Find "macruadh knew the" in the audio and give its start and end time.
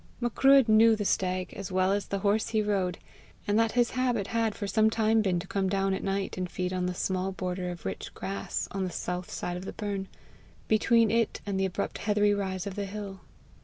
0.19-1.05